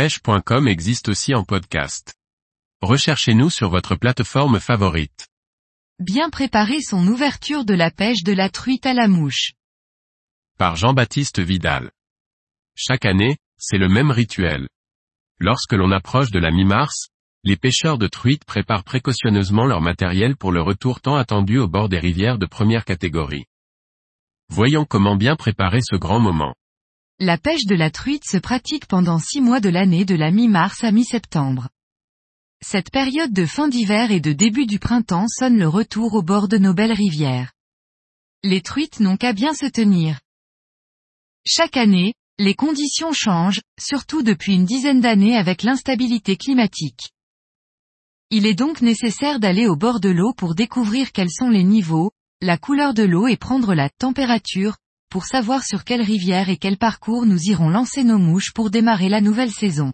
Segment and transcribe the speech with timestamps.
[0.00, 2.14] pêche.com existe aussi en podcast.
[2.80, 5.28] Recherchez-nous sur votre plateforme favorite.
[5.98, 9.52] Bien préparer son ouverture de la pêche de la truite à la mouche.
[10.56, 11.90] Par Jean-Baptiste Vidal.
[12.74, 14.70] Chaque année, c'est le même rituel.
[15.38, 17.10] Lorsque l'on approche de la mi-mars,
[17.44, 21.90] les pêcheurs de truites préparent précautionneusement leur matériel pour le retour tant attendu au bord
[21.90, 23.44] des rivières de première catégorie.
[24.48, 26.54] Voyons comment bien préparer ce grand moment.
[27.22, 30.82] La pêche de la truite se pratique pendant six mois de l'année de la mi-mars
[30.84, 31.68] à mi-septembre.
[32.62, 36.48] Cette période de fin d'hiver et de début du printemps sonne le retour au bord
[36.48, 37.52] de nos belles rivières.
[38.42, 40.18] Les truites n'ont qu'à bien se tenir.
[41.46, 47.10] Chaque année, les conditions changent, surtout depuis une dizaine d'années avec l'instabilité climatique.
[48.30, 52.12] Il est donc nécessaire d'aller au bord de l'eau pour découvrir quels sont les niveaux,
[52.40, 54.78] la couleur de l'eau et prendre la température,
[55.10, 59.08] pour savoir sur quelle rivière et quel parcours nous irons lancer nos mouches pour démarrer
[59.08, 59.92] la nouvelle saison.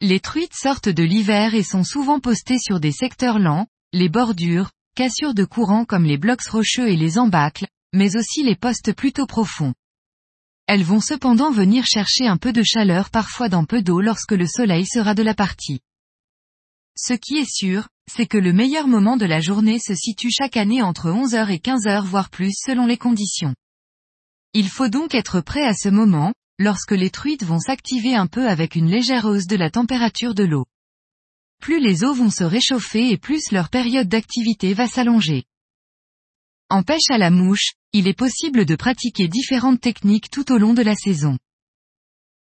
[0.00, 4.70] Les truites sortent de l'hiver et sont souvent postées sur des secteurs lents, les bordures,
[4.94, 9.26] cassures de courant comme les blocs rocheux et les embâcles, mais aussi les postes plutôt
[9.26, 9.74] profonds.
[10.66, 14.46] Elles vont cependant venir chercher un peu de chaleur parfois dans peu d'eau lorsque le
[14.46, 15.80] soleil sera de la partie.
[16.96, 20.56] Ce qui est sûr, c'est que le meilleur moment de la journée se situe chaque
[20.56, 23.54] année entre 11h et 15h voire plus selon les conditions.
[24.52, 28.48] Il faut donc être prêt à ce moment, lorsque les truites vont s'activer un peu
[28.48, 30.66] avec une légère hausse de la température de l'eau.
[31.60, 35.44] Plus les eaux vont se réchauffer et plus leur période d'activité va s'allonger.
[36.68, 40.74] En pêche à la mouche, il est possible de pratiquer différentes techniques tout au long
[40.74, 41.38] de la saison.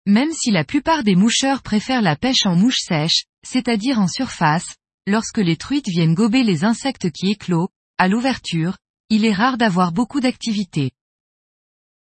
[0.06, 4.76] Même si la plupart des moucheurs préfèrent la pêche en mouche sèche, c'est-à-dire en surface,
[5.06, 8.76] lorsque les truites viennent gober les insectes qui éclosent, à l'ouverture,
[9.10, 10.90] il est rare d'avoir beaucoup d'activité.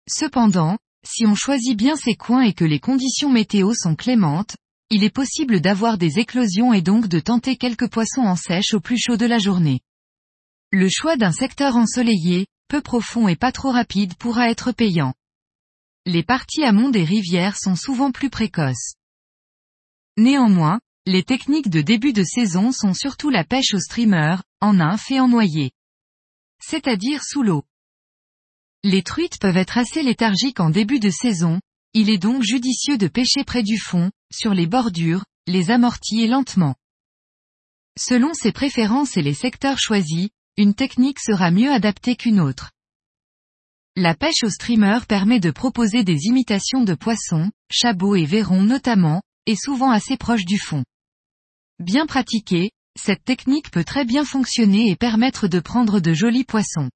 [0.08, 4.56] Cependant, si on choisit bien ses coins et que les conditions météo sont clémentes,
[4.90, 8.80] il est possible d'avoir des éclosions et donc de tenter quelques poissons en sèche au
[8.80, 9.80] plus chaud de la journée.
[10.70, 15.14] Le choix d'un secteur ensoleillé, peu profond et pas trop rapide pourra être payant.
[16.04, 18.94] Les parties amont des rivières sont souvent plus précoces.
[20.16, 25.10] Néanmoins, les techniques de début de saison sont surtout la pêche au streamer, en nymphe
[25.10, 25.72] et en noyer.
[26.60, 27.64] C'est-à-dire sous l'eau.
[28.88, 31.60] Les truites peuvent être assez léthargiques en début de saison,
[31.92, 36.28] il est donc judicieux de pêcher près du fond, sur les bordures, les amortis et
[36.28, 36.76] lentement.
[37.98, 42.70] Selon ses préférences et les secteurs choisis, une technique sera mieux adaptée qu'une autre.
[43.96, 49.20] La pêche au streamer permet de proposer des imitations de poissons, chabots et verrons notamment,
[49.46, 50.84] et souvent assez proches du fond.
[51.80, 56.88] Bien pratiquée, cette technique peut très bien fonctionner et permettre de prendre de jolis poissons.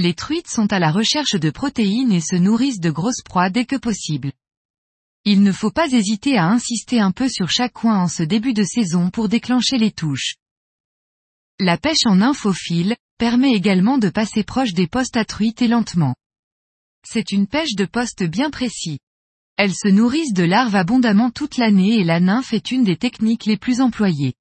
[0.00, 3.64] Les truites sont à la recherche de protéines et se nourrissent de grosses proies dès
[3.64, 4.30] que possible.
[5.24, 8.52] Il ne faut pas hésiter à insister un peu sur chaque coin en ce début
[8.52, 10.36] de saison pour déclencher les touches.
[11.58, 16.14] La pêche en infophile, permet également de passer proche des postes à truites et lentement.
[17.04, 19.00] C'est une pêche de poste bien précis.
[19.56, 23.46] Elles se nourrissent de larves abondamment toute l'année et la nymphe est une des techniques
[23.46, 24.34] les plus employées.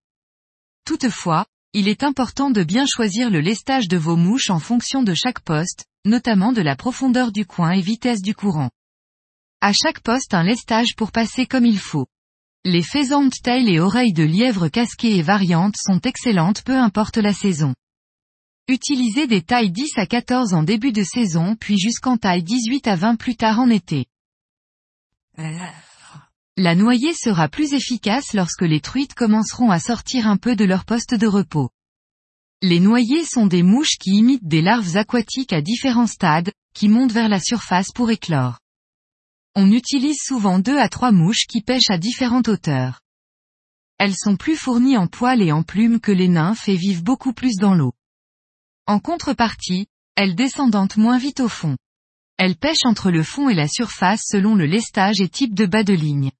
[0.86, 1.48] Toutefois,
[1.78, 5.42] il est important de bien choisir le lestage de vos mouches en fonction de chaque
[5.42, 8.72] poste, notamment de la profondeur du coin et vitesse du courant.
[9.62, 12.08] À chaque poste un lestage pour passer comme il faut.
[12.66, 17.32] Les faisantes tailles et oreilles de lièvre casquées et variantes sont excellentes peu importe la
[17.32, 17.76] saison.
[18.68, 22.96] Utilisez des tailles 10 à 14 en début de saison puis jusqu'en taille 18 à
[22.96, 24.08] 20 plus tard en été.
[26.60, 30.86] La noyée sera plus efficace lorsque les truites commenceront à sortir un peu de leur
[30.86, 31.70] poste de repos.
[32.64, 37.12] Les noyées sont des mouches qui imitent des larves aquatiques à différents stades, qui montent
[37.12, 38.58] vers la surface pour éclore.
[39.54, 43.02] On utilise souvent deux à trois mouches qui pêchent à différentes hauteurs.
[44.00, 47.34] Elles sont plus fournies en poils et en plumes que les nymphes et vivent beaucoup
[47.34, 47.94] plus dans l'eau.
[48.88, 49.86] En contrepartie,
[50.16, 51.78] elles descendent moins vite au fond.
[52.38, 55.84] Elles pêchent entre le fond et la surface selon le lestage et type de bas
[55.84, 56.32] de ligne.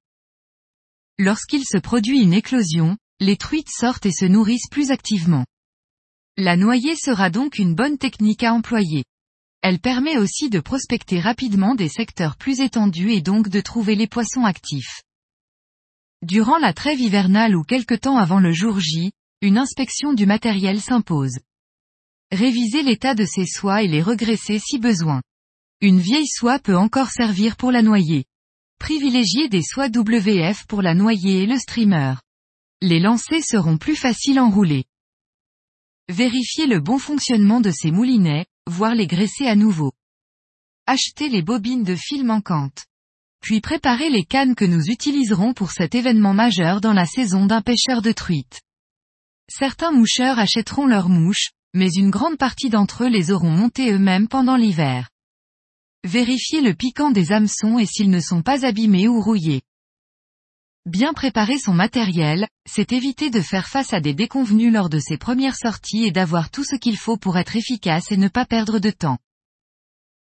[1.18, 5.44] Lorsqu'il se produit une éclosion, les truites sortent et se nourrissent plus activement.
[6.36, 9.04] La noyée sera donc une bonne technique à employer.
[9.60, 14.06] Elle permet aussi de prospecter rapidement des secteurs plus étendus et donc de trouver les
[14.06, 15.02] poissons actifs.
[16.22, 19.10] Durant la trêve hivernale ou quelque temps avant le jour J,
[19.42, 21.38] une inspection du matériel s'impose.
[22.30, 25.22] Réviser l'état de ses soies et les regresser si besoin.
[25.80, 28.24] Une vieille soie peut encore servir pour la noyer.
[28.78, 32.14] Privilégiez des soies WF pour la noyer et le streamer.
[32.80, 34.84] Les lancers seront plus faciles à enrouler.
[36.08, 39.92] Vérifiez le bon fonctionnement de ces moulinets, voire les graisser à nouveau.
[40.86, 42.86] Achetez les bobines de fil manquantes.
[43.40, 47.62] puis préparer les cannes que nous utiliserons pour cet événement majeur dans la saison d'un
[47.62, 48.60] pêcheur de truites.
[49.48, 54.28] Certains moucheurs achèteront leurs mouches, mais une grande partie d'entre eux les auront montées eux-mêmes
[54.28, 55.08] pendant l'hiver.
[56.04, 59.62] Vérifiez le piquant des hameçons et s'ils ne sont pas abîmés ou rouillés.
[60.86, 65.18] Bien préparer son matériel, c'est éviter de faire face à des déconvenus lors de ses
[65.18, 68.78] premières sorties et d'avoir tout ce qu'il faut pour être efficace et ne pas perdre
[68.78, 69.18] de temps.